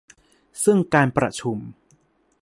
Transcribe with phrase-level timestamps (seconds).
[0.63, 1.57] ซึ่งการประชุม